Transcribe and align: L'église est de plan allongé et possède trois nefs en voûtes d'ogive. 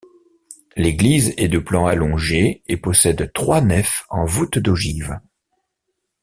L'église 0.75 1.31
est 1.37 1.47
de 1.47 1.59
plan 1.59 1.85
allongé 1.85 2.63
et 2.65 2.75
possède 2.75 3.31
trois 3.33 3.61
nefs 3.61 4.07
en 4.09 4.25
voûtes 4.25 4.57
d'ogive. 4.57 5.19